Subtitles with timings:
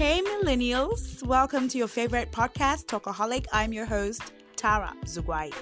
[0.00, 1.22] Hey, millennials.
[1.22, 3.44] Welcome to your favorite podcast, Talkaholic.
[3.52, 5.52] I'm your host, Tara Zugwai.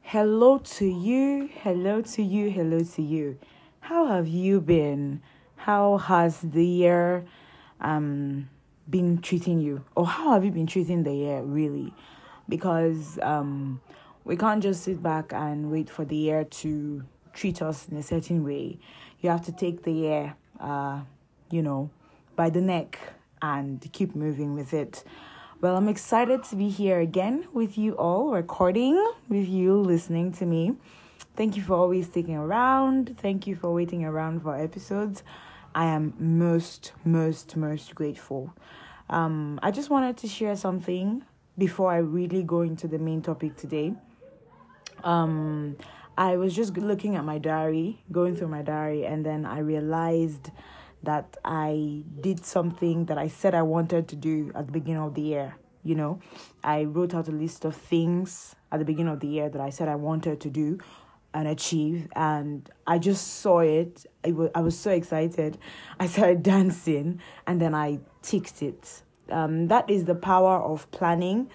[0.00, 3.38] Hello to you, hello to you, hello to you.
[3.80, 5.20] How have you been?
[5.56, 7.26] How has the year
[7.82, 8.48] um,
[8.88, 9.84] been treating you?
[9.94, 11.92] Or how have you been treating the year, really?
[12.48, 13.82] Because um,
[14.24, 18.02] we can't just sit back and wait for the year to treat us in a
[18.02, 18.78] certain way.
[19.20, 21.00] You have to take the air, uh,
[21.50, 21.90] you know,
[22.36, 22.98] by the neck
[23.40, 25.04] and keep moving with it.
[25.60, 28.96] Well, I'm excited to be here again with you all, recording
[29.28, 30.74] with you, listening to me.
[31.36, 33.16] Thank you for always sticking around.
[33.18, 35.22] Thank you for waiting around for episodes.
[35.74, 38.52] I am most, most, most grateful.
[39.08, 41.24] Um, I just wanted to share something
[41.56, 43.94] before I really go into the main topic today.
[45.04, 45.76] Um,
[46.16, 50.50] I was just looking at my diary, going through my diary, and then I realized
[51.02, 55.14] that I did something that I said I wanted to do at the beginning of
[55.14, 55.56] the year.
[55.82, 56.20] You know,
[56.62, 59.70] I wrote out a list of things at the beginning of the year that I
[59.70, 60.78] said I wanted to do
[61.34, 64.04] and achieve, and I just saw it.
[64.22, 65.58] it was, I was so excited.
[65.98, 69.02] I started dancing, and then I ticked it.
[69.30, 71.48] Um, that is the power of planning.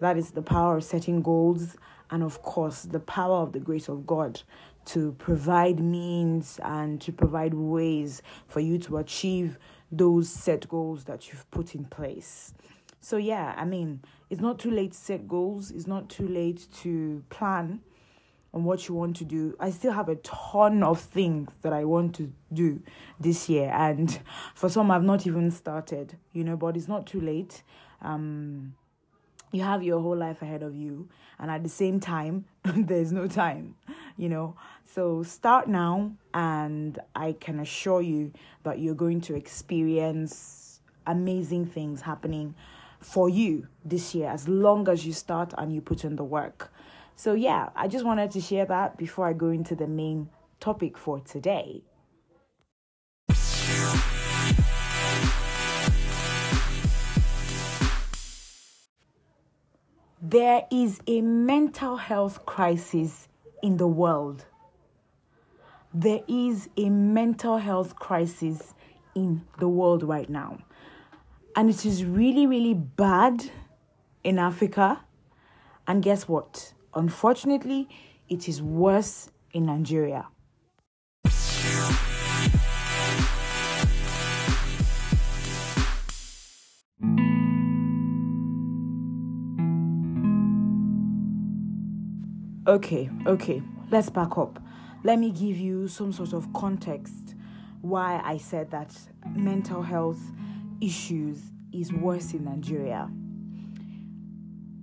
[0.00, 1.76] That is the power of setting goals,
[2.10, 4.42] and of course, the power of the grace of God
[4.86, 9.58] to provide means and to provide ways for you to achieve
[9.92, 12.54] those set goals that you've put in place.
[13.00, 16.66] So, yeah, I mean, it's not too late to set goals, it's not too late
[16.82, 17.80] to plan
[18.54, 19.54] on what you want to do.
[19.60, 22.82] I still have a ton of things that I want to do
[23.20, 24.18] this year, and
[24.54, 27.62] for some, I've not even started, you know, but it's not too late.
[28.00, 28.74] Um,
[29.52, 33.26] you have your whole life ahead of you and at the same time there's no
[33.26, 33.74] time
[34.16, 34.56] you know?
[34.84, 38.32] So start now and i can assure you
[38.64, 42.54] that you're going to experience amazing things happening
[43.00, 46.72] for you this year as long as you start and you put in the work.
[47.16, 50.98] So yeah i just wanted to share that before i go into the main topic
[50.98, 51.82] for today
[60.30, 63.28] there is a mental health crisis
[63.62, 64.44] in the world.
[65.94, 68.74] There is a mental health crisis
[69.14, 70.58] in the world right now.
[71.56, 73.50] And it is really, really bad
[74.22, 75.00] in Africa.
[75.86, 76.74] And guess what?
[76.94, 77.88] Unfortunately,
[78.28, 80.28] it is worse in Nigeria.
[92.68, 94.62] Okay, okay, let's back up.
[95.02, 97.34] Let me give you some sort of context
[97.80, 98.94] why I said that
[99.34, 100.20] mental health
[100.82, 101.40] issues
[101.72, 103.10] is worse in Nigeria.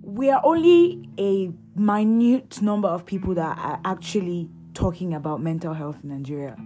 [0.02, 6.00] We are only a minute number of people that are actually talking about mental health
[6.02, 6.56] in Nigeria.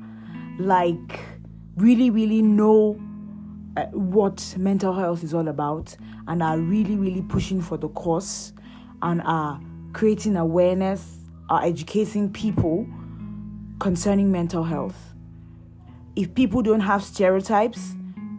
[0.59, 1.21] Like,
[1.77, 2.99] really, really know
[3.77, 5.95] uh, what mental health is all about
[6.29, 8.55] and are really, really pushing for the cause
[9.03, 9.61] and are
[9.93, 11.19] creating awareness,
[11.49, 12.87] are educating people
[13.81, 15.15] concerning mental health.
[16.17, 17.95] If people don't have stereotypes,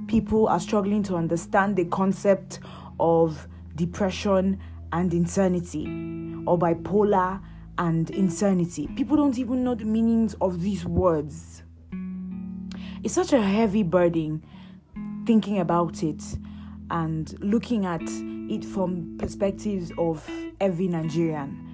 [0.08, 2.60] people are struggling to understand the concept
[3.00, 4.60] of depression
[4.94, 5.86] and insanity
[6.46, 7.42] or bipolar
[7.78, 8.88] and insanity.
[8.96, 11.64] People don't even know the meanings of these words.
[13.04, 14.44] It's such a heavy burden
[15.26, 16.22] thinking about it
[16.92, 18.02] and looking at
[18.52, 20.28] it from perspectives of
[20.60, 21.68] every Nigerian.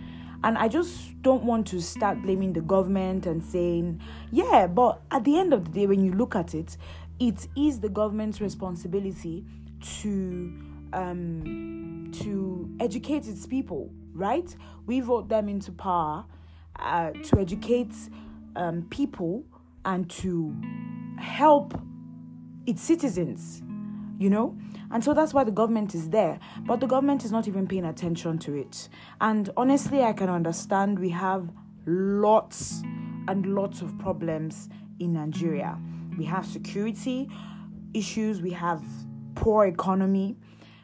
[0.44, 4.00] And I just don't want to start blaming the government and saying,
[4.32, 6.78] yeah, but at the end of the day, when you look at it,
[7.20, 9.44] it is the government's responsibility
[10.02, 10.54] to
[10.94, 14.56] um, to educate its people, right?
[14.86, 16.26] We vote them into power
[16.78, 17.94] uh, to educate
[18.56, 19.44] um, people
[19.84, 20.56] and to
[21.20, 21.80] help
[22.66, 23.62] its citizens,
[24.17, 24.58] you know?
[24.91, 26.40] And so that's why the government is there.
[26.61, 28.90] But the government is not even paying attention to it.
[29.22, 31.49] And honestly, I can understand we have
[31.85, 32.81] lots
[33.28, 34.69] and lots of problems
[34.99, 35.78] in Nigeria.
[36.17, 37.29] We have security
[37.93, 38.84] issues, we have
[39.35, 40.37] poor economy,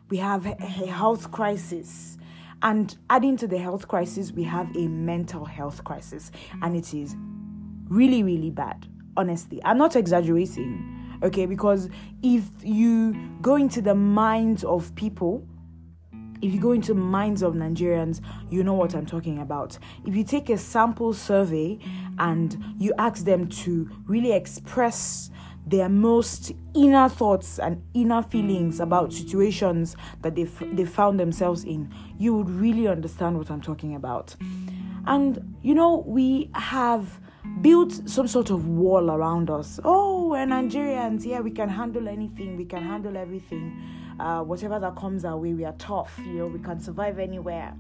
[0.10, 2.18] we have a health crisis.
[2.62, 6.32] And adding to the health crisis, we have a mental health crisis.
[6.62, 7.16] And it is
[7.90, 8.88] really, really bad.
[9.18, 11.90] Honestly, I'm not exaggerating okay because
[12.22, 15.48] if you go into the minds of people
[16.44, 19.80] if you go into minds of Nigerians, you know what I'm talking about.
[20.06, 21.80] If you take a sample survey
[22.20, 25.32] and you ask them to really express
[25.66, 31.90] their most inner thoughts and inner feelings about situations that they they found themselves in,
[32.18, 34.36] you would really understand what I'm talking about.
[35.06, 37.22] And you know, we have
[37.62, 39.80] built some sort of wall around us.
[39.84, 41.26] Oh, we're Nigerians.
[41.26, 42.58] Yeah, we can handle anything.
[42.58, 43.82] We can handle everything.
[44.20, 46.14] Uh, whatever that comes our way, we are tough.
[46.26, 47.74] You know, we can survive anywhere.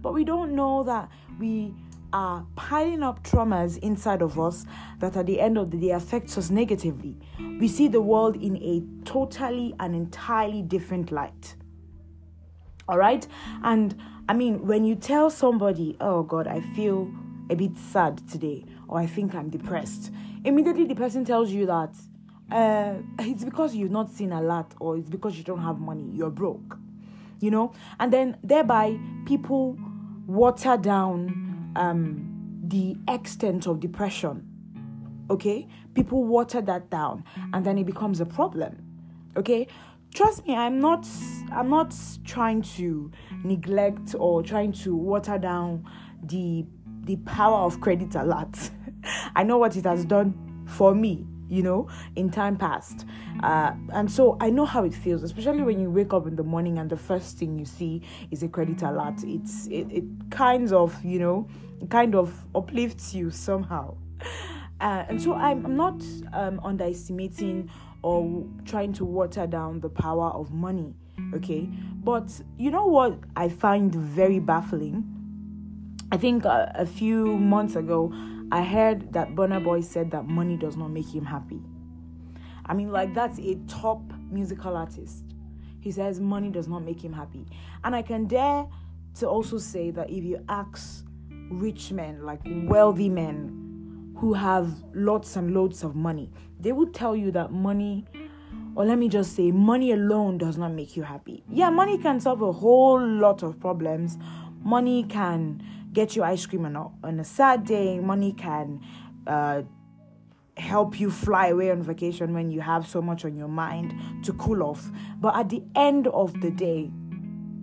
[0.00, 1.08] But we don't know that
[1.38, 1.74] we
[2.12, 4.66] are piling up traumas inside of us
[5.00, 7.16] that at the end of the day affects us negatively.
[7.38, 11.56] We see the world in a totally and entirely different light.
[12.88, 13.26] All right?
[13.62, 13.96] And
[14.28, 17.10] I mean, when you tell somebody, oh God, I feel
[17.50, 20.12] a bit sad today, or I think I'm depressed,
[20.44, 21.94] immediately the person tells you that
[22.50, 26.10] uh, it's because you've not seen a lot, or it's because you don't have money,
[26.12, 26.78] you're broke,
[27.40, 29.78] you know, and then thereby people
[30.26, 34.46] water down um, the extent of depression.
[35.30, 38.76] Okay, people water that down, and then it becomes a problem.
[39.36, 39.66] Okay,
[40.14, 41.06] trust me, I'm not,
[41.50, 41.94] I'm not
[42.24, 43.10] trying to
[43.42, 45.90] neglect or trying to water down
[46.22, 46.66] the
[47.04, 48.70] the power of credit alert.
[49.36, 53.06] I know what it has done for me, you know, in time past.
[53.42, 56.42] Uh, and so I know how it feels, especially when you wake up in the
[56.42, 59.22] morning and the first thing you see is a credit alert.
[59.24, 61.48] It's it, it kind of, you know,
[61.90, 63.96] kind of uplifts you somehow.
[64.80, 66.02] Uh, and so I'm, not
[66.32, 67.70] um, underestimating
[68.02, 70.94] or trying to water down the power of money,
[71.32, 71.68] okay?
[72.02, 75.13] But you know what I find very baffling?
[76.12, 78.12] I think uh, a few months ago,
[78.52, 81.60] I heard that Burna Boy said that money does not make him happy.
[82.66, 85.24] I mean, like, that's a top musical artist.
[85.80, 87.46] He says money does not make him happy.
[87.82, 88.66] And I can dare
[89.16, 91.04] to also say that if you ask
[91.50, 96.30] rich men, like wealthy men who have lots and loads of money,
[96.60, 98.06] they will tell you that money,
[98.74, 101.44] or let me just say, money alone does not make you happy.
[101.50, 104.16] Yeah, money can solve a whole lot of problems.
[104.62, 105.62] Money can
[105.94, 107.98] get you ice cream on a, on a sad day.
[108.00, 108.80] Money can
[109.26, 109.62] uh,
[110.56, 113.94] help you fly away on vacation when you have so much on your mind
[114.24, 114.90] to cool off.
[115.18, 116.90] But at the end of the day,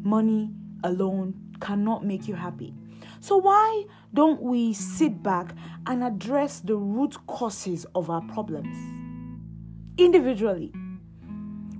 [0.01, 0.49] money
[0.83, 2.73] alone cannot make you happy.
[3.19, 5.53] So, why don't we sit back
[5.85, 8.75] and address the root causes of our problems
[9.97, 10.71] individually?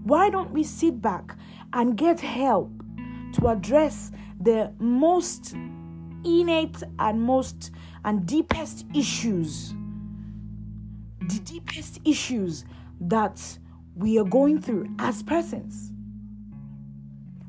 [0.04, 1.36] Why don't we sit back
[1.74, 2.72] and get help
[3.34, 5.56] to address the most
[6.24, 7.72] innate and most
[8.04, 9.74] and deepest issues,
[11.22, 12.66] the deepest issues
[13.00, 13.42] that
[13.96, 15.92] we are going through as persons.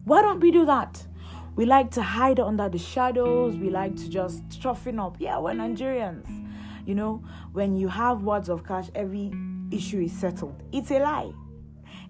[0.05, 1.07] Why don't we do that?
[1.55, 3.57] We like to hide under the shadows.
[3.57, 5.17] We like to just toughen up.
[5.19, 6.27] Yeah, we're Nigerians.
[6.87, 7.23] You know,
[7.53, 9.33] when you have words of cash, every
[9.71, 10.63] issue is settled.
[10.73, 11.33] It's a lie.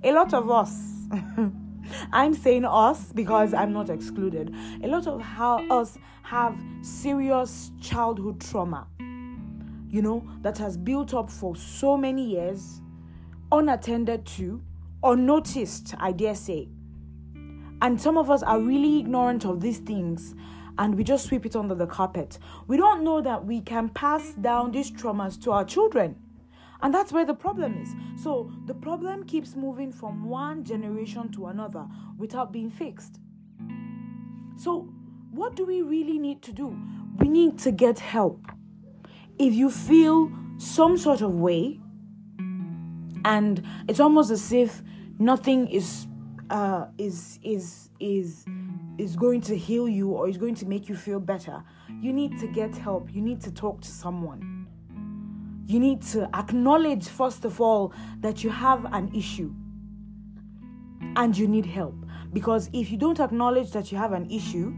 [0.05, 1.07] A lot of us
[2.13, 4.55] I'm saying us because I'm not excluded.
[4.83, 8.87] A lot of how us have serious childhood trauma,
[9.89, 12.81] you know, that has built up for so many years,
[13.51, 14.63] unattended to,
[15.03, 16.69] unnoticed, I dare say.
[17.83, 20.35] And some of us are really ignorant of these things
[20.79, 22.39] and we just sweep it under the carpet.
[22.67, 26.17] We don't know that we can pass down these traumas to our children.
[26.83, 27.95] And that's where the problem is.
[28.21, 31.87] So the problem keeps moving from one generation to another
[32.19, 33.21] without being fixed.
[34.57, 34.89] So,
[35.31, 36.77] what do we really need to do?
[37.19, 38.45] We need to get help.
[39.39, 41.81] If you feel some sort of way,
[43.25, 44.83] and it's almost as if
[45.19, 46.07] nothing is
[46.51, 48.45] uh, is is is
[48.99, 51.63] is going to heal you or is going to make you feel better,
[52.01, 53.13] you need to get help.
[53.13, 54.52] You need to talk to someone
[55.67, 59.53] you need to acknowledge, first of all, that you have an issue
[61.17, 61.95] and you need help.
[62.33, 64.75] Because if you don't acknowledge that you have an issue,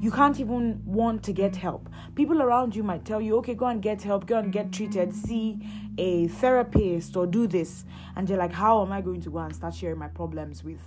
[0.00, 1.88] you can't even want to get help.
[2.16, 5.14] People around you might tell you, okay, go and get help, go and get treated,
[5.14, 5.60] see
[5.96, 7.84] a therapist or do this.
[8.16, 10.80] And you're like, how am I going to go and start sharing my problems with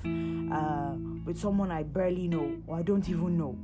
[0.52, 3.58] uh, with someone I barely know or I don't even know?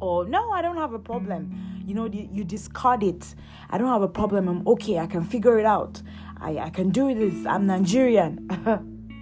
[0.00, 1.82] Or no i don't have a problem.
[1.86, 3.34] You know you discard it.
[3.70, 4.48] I don't have a problem.
[4.48, 4.98] I'm okay.
[4.98, 6.02] I can figure it out.
[6.40, 7.46] I, I can do this.
[7.46, 8.48] I'm nigerian.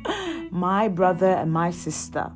[0.50, 2.30] My brother and my sister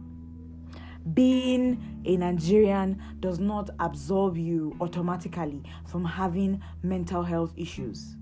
[1.14, 8.16] being a nigerian does not absolve you automatically from having mental health issues.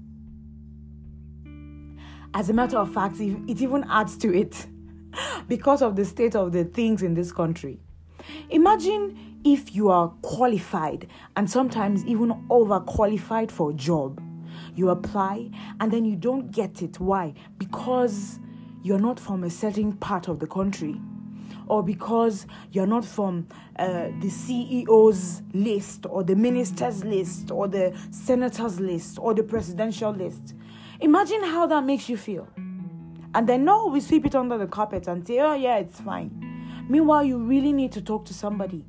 [2.34, 4.66] As a matter of fact it even adds to it
[5.48, 7.80] because of the state of the things in this country
[8.50, 11.06] Imagine if you are qualified
[11.36, 14.22] and sometimes even overqualified for a job.
[14.74, 16.98] You apply and then you don't get it.
[17.00, 17.34] Why?
[17.58, 18.38] Because
[18.82, 21.00] you're not from a certain part of the country
[21.68, 23.46] or because you're not from
[23.78, 30.12] uh, the CEO's list or the minister's list or the senator's list or the presidential
[30.12, 30.54] list.
[31.00, 32.48] Imagine how that makes you feel.
[33.34, 36.45] And then, no, we sweep it under the carpet and say, oh, yeah, it's fine.
[36.88, 38.84] Meanwhile, you really need to talk to somebody.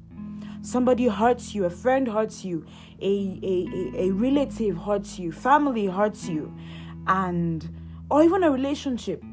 [0.61, 2.65] Somebody hurts you, a friend hurts you,
[3.01, 6.53] a, a, a, a relative hurts you, family hurts you,
[7.07, 7.67] and
[8.09, 9.23] or even a relationship.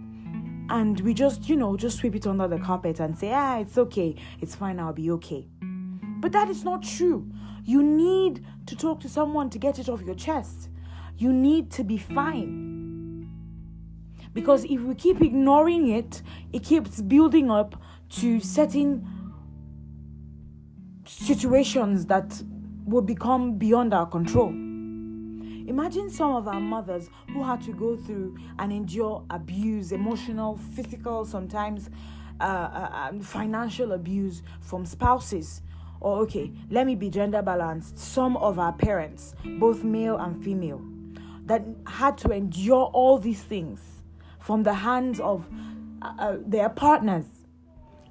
[0.71, 3.77] And we just you know just sweep it under the carpet and say ah it's
[3.77, 4.15] okay.
[4.41, 4.79] It's fine.
[4.81, 5.47] I'll be okay.
[6.21, 7.31] But that is not true.
[7.65, 10.69] You need to talk to someone to get it off your chest.
[11.19, 13.29] You need to be fine.
[14.33, 17.77] Because if we keep ignoring it it keeps building up
[18.21, 19.07] to certain
[21.07, 22.43] situations that
[22.85, 24.53] will become beyond our control
[25.67, 31.25] Imagine some of our mothers who had to go through and endure abuse, emotional, physical,
[31.25, 31.89] sometimes
[32.39, 35.63] uh, uh, um, financial abuse from spouses.
[36.01, 37.99] Or, okay, let me be gender balanced.
[37.99, 40.83] Some of our parents, both male and female,
[41.47, 43.81] that had to endure all these things
[44.41, 45.47] from the hands of
[46.03, 47.25] uh, uh their partners.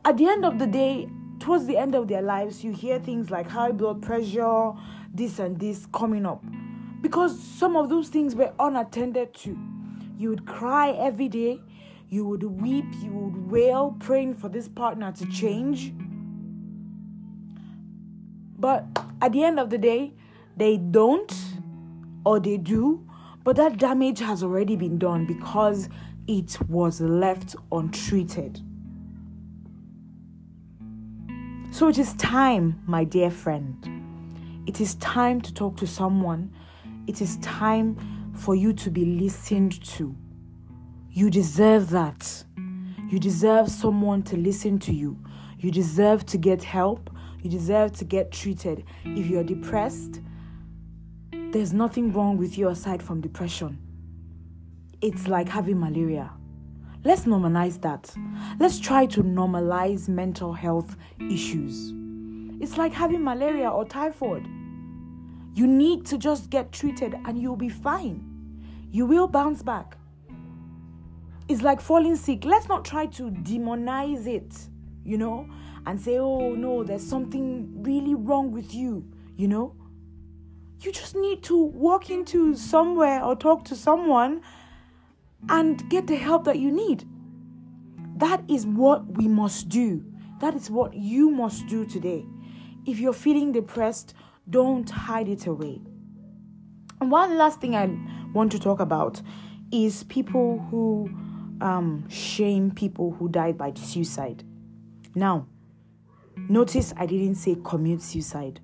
[0.05, 3.31] At the end of the day, towards the end of their lives, you hear things
[3.31, 4.73] like high blood pressure,
[5.13, 6.43] this and this coming up
[7.03, 9.57] because some of those things were unattended to.
[10.17, 11.59] You would cry every day,
[12.09, 15.93] you would weep, you would wail, praying for this partner to change.
[18.57, 18.85] But
[19.21, 20.13] at the end of the day,
[20.55, 21.33] they don't
[22.25, 23.05] or they do,
[23.43, 25.89] but that damage has already been done because
[26.25, 28.61] it was left untreated.
[31.73, 33.75] So it is time, my dear friend.
[34.67, 36.53] It is time to talk to someone
[37.07, 37.97] it is time
[38.33, 40.15] for you to be listened to.
[41.09, 42.43] You deserve that.
[43.09, 45.17] You deserve someone to listen to you.
[45.57, 47.09] You deserve to get help.
[47.41, 48.85] You deserve to get treated.
[49.03, 50.21] If you're depressed,
[51.31, 53.79] there's nothing wrong with you aside from depression.
[55.01, 56.31] It's like having malaria.
[57.05, 58.15] Let's normalize that.
[58.61, 61.91] Let's try to normalize mental health issues.
[62.61, 64.47] It's like having malaria or typhoid.
[65.53, 68.23] You need to just get treated and you'll be fine.
[68.89, 69.97] You will bounce back.
[71.49, 72.45] It's like falling sick.
[72.45, 74.55] Let's not try to demonize it,
[75.03, 75.49] you know,
[75.85, 79.03] and say, oh no, there's something really wrong with you,
[79.35, 79.75] you know.
[80.79, 84.41] You just need to walk into somewhere or talk to someone
[85.49, 87.05] and get the help that you need.
[88.17, 90.05] That is what we must do.
[90.39, 92.25] That is what you must do today.
[92.85, 94.13] If you're feeling depressed,
[94.49, 95.81] don't hide it away.
[96.99, 97.89] And one last thing I
[98.33, 99.21] want to talk about
[99.71, 101.09] is people who
[101.61, 104.43] um, shame people who died by suicide.
[105.15, 105.47] Now,
[106.49, 108.59] notice I didn't say commit suicide.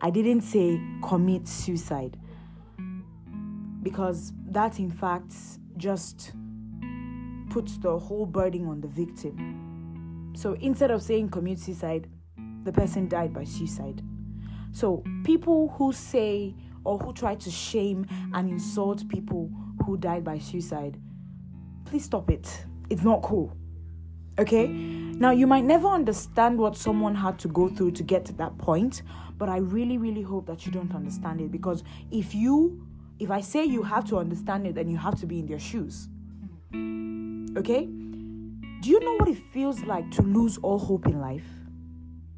[0.00, 2.18] I didn't say commit suicide
[3.82, 5.34] because that, in fact,
[5.76, 6.32] just
[7.50, 10.32] puts the whole burden on the victim.
[10.36, 12.08] So instead of saying commit suicide,
[12.64, 14.02] the person died by suicide.
[14.72, 16.54] So, people who say
[16.84, 19.50] or who try to shame and insult people
[19.84, 20.98] who died by suicide,
[21.84, 22.64] please stop it.
[22.88, 23.56] It's not cool.
[24.38, 24.68] Okay?
[24.68, 28.56] Now, you might never understand what someone had to go through to get to that
[28.58, 29.02] point,
[29.36, 32.86] but I really, really hope that you don't understand it because if you,
[33.20, 35.58] if I say you have to understand it, then you have to be in their
[35.58, 36.08] shoes.
[37.56, 37.86] Okay?
[38.80, 41.44] Do you know what it feels like to lose all hope in life?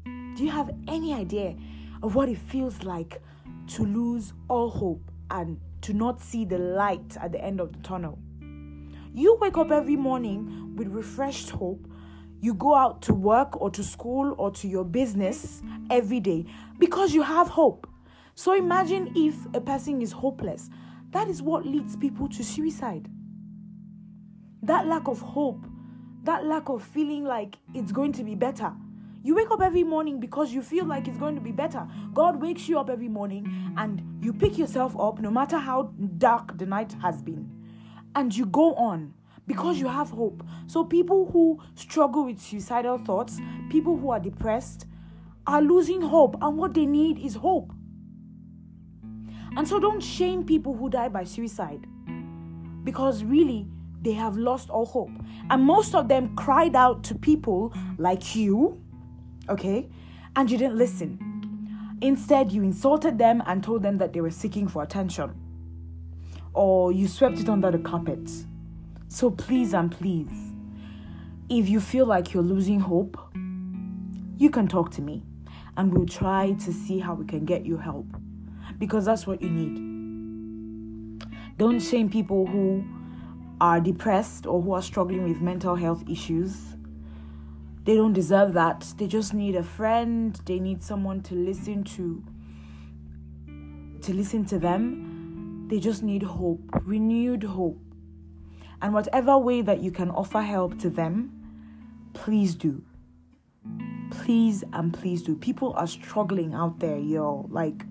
[0.05, 1.55] Do you have any idea
[2.03, 3.21] of what it feels like
[3.67, 7.79] to lose all hope and to not see the light at the end of the
[7.79, 8.17] tunnel.
[9.13, 11.87] You wake up every morning with refreshed hope.
[12.39, 16.45] You go out to work or to school or to your business every day
[16.77, 17.87] because you have hope.
[18.35, 20.69] So imagine if a person is hopeless.
[21.11, 23.07] That is what leads people to suicide.
[24.63, 25.65] That lack of hope,
[26.23, 28.73] that lack of feeling like it's going to be better,
[29.25, 31.87] you wake up every morning because you feel like it's going to be better.
[32.13, 36.57] God wakes you up every morning and you pick yourself up no matter how dark
[36.57, 37.49] the night has been.
[38.15, 39.13] And you go on
[39.47, 40.43] because you have hope.
[40.67, 44.87] So, people who struggle with suicidal thoughts, people who are depressed,
[45.47, 47.71] are losing hope, and what they need is hope.
[49.55, 51.85] And so, don't shame people who die by suicide
[52.83, 53.67] because really
[54.01, 55.11] they have lost all hope.
[55.49, 58.83] And most of them cried out to people like you
[59.49, 59.89] Okay?
[60.35, 61.97] And you didn't listen.
[62.01, 65.33] Instead, you insulted them and told them that they were seeking for attention.
[66.53, 68.29] Or you swept it under the carpet.
[69.07, 70.53] So please and please,
[71.49, 73.17] if you feel like you're losing hope,
[74.37, 75.23] you can talk to me
[75.77, 78.07] and we'll try to see how we can get you help
[78.83, 79.79] because that's what you need.
[81.57, 82.83] Don't shame people who
[83.61, 86.75] are depressed or who are struggling with mental health issues.
[87.85, 88.93] They don't deserve that.
[88.97, 92.21] They just need a friend, they need someone to listen to
[94.01, 95.67] to listen to them.
[95.69, 97.79] They just need hope, renewed hope.
[98.81, 101.31] And whatever way that you can offer help to them,
[102.11, 102.83] please do.
[104.11, 105.37] Please and please do.
[105.37, 107.47] People are struggling out there, yo.
[107.49, 107.85] Like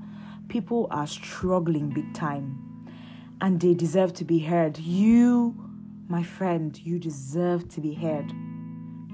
[0.52, 2.86] people are struggling big time
[3.40, 4.76] and they deserve to be heard.
[4.76, 5.56] You,
[6.08, 8.30] my friend, you deserve to be heard.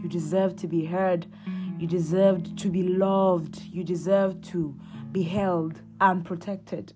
[0.02, 1.28] You deserve to be heard.
[1.78, 3.62] You deserve to be loved.
[3.62, 4.74] You deserve to
[5.12, 6.92] be held and protected.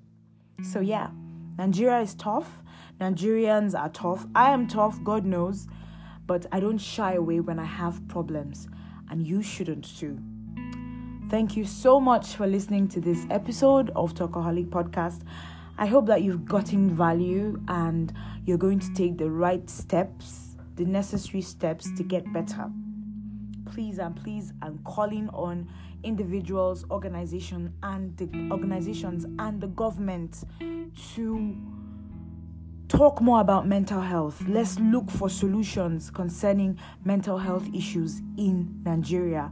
[0.65, 1.11] So, yeah,
[1.57, 2.65] Nigeria is tough.
[3.01, 4.27] Nigerians are tough.
[4.35, 5.69] I am tough, God knows,
[6.27, 8.67] but I don't shy away when I have problems,
[9.09, 10.19] and you shouldn't too.
[11.33, 15.23] Thank you so much for listening to this episode of Talkaholic Podcast.
[15.79, 18.13] I hope that you've gotten value and
[18.45, 22.71] you're going to take the right steps, the necessary steps to get better.
[23.65, 25.71] Please and please, I'm calling on
[26.03, 30.45] individuals, organization and the organizations and the government
[31.15, 31.57] to
[32.89, 34.45] talk more about mental health.
[34.47, 39.51] Let's look for solutions concerning mental health issues in Nigeria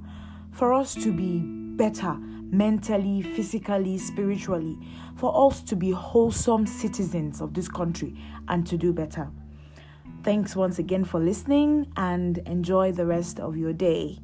[0.52, 2.14] for us to be better
[2.52, 4.78] mentally, physically, spiritually,
[5.16, 8.14] for us to be wholesome citizens of this country
[8.48, 9.30] and to do better.
[10.22, 14.18] Thanks once again for listening and enjoy the rest of your day.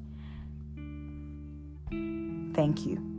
[2.52, 3.15] Thank you.